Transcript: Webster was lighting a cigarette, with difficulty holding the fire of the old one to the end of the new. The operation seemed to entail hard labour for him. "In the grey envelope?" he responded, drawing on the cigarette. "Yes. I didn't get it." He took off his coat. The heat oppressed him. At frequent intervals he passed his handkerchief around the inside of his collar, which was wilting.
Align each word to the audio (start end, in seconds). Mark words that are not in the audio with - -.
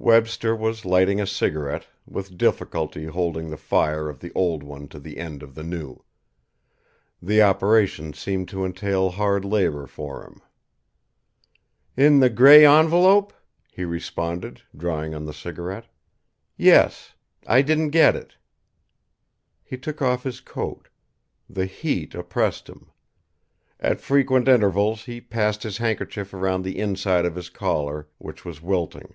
Webster 0.00 0.54
was 0.54 0.84
lighting 0.84 1.20
a 1.20 1.26
cigarette, 1.26 1.88
with 2.06 2.38
difficulty 2.38 3.06
holding 3.06 3.50
the 3.50 3.56
fire 3.56 4.08
of 4.08 4.20
the 4.20 4.30
old 4.32 4.62
one 4.62 4.86
to 4.88 4.98
the 5.00 5.18
end 5.18 5.42
of 5.42 5.56
the 5.56 5.64
new. 5.64 6.02
The 7.20 7.42
operation 7.42 8.12
seemed 8.12 8.48
to 8.50 8.64
entail 8.64 9.10
hard 9.10 9.44
labour 9.44 9.88
for 9.88 10.24
him. 10.24 10.40
"In 11.96 12.20
the 12.20 12.30
grey 12.30 12.64
envelope?" 12.64 13.32
he 13.72 13.84
responded, 13.84 14.62
drawing 14.74 15.14
on 15.16 15.26
the 15.26 15.34
cigarette. 15.34 15.86
"Yes. 16.56 17.12
I 17.44 17.60
didn't 17.60 17.90
get 17.90 18.14
it." 18.14 18.36
He 19.64 19.76
took 19.76 20.00
off 20.00 20.22
his 20.22 20.40
coat. 20.40 20.88
The 21.50 21.66
heat 21.66 22.14
oppressed 22.14 22.68
him. 22.68 22.92
At 23.80 24.00
frequent 24.00 24.46
intervals 24.46 25.04
he 25.04 25.20
passed 25.20 25.64
his 25.64 25.78
handkerchief 25.78 26.32
around 26.32 26.62
the 26.62 26.78
inside 26.78 27.26
of 27.26 27.34
his 27.34 27.50
collar, 27.50 28.06
which 28.18 28.44
was 28.44 28.62
wilting. 28.62 29.14